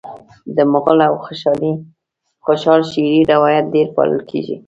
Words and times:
د 0.55 0.57
مغل 0.73 0.99
او 1.09 1.15
خوشحال 2.45 2.81
شعري 2.93 3.21
روایت 3.33 3.65
ډېر 3.75 3.87
پالل 3.95 4.21
کیږي 4.29 4.55